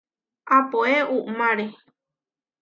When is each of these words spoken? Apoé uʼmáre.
Apoé 0.57 0.97
uʼmáre. 1.17 1.65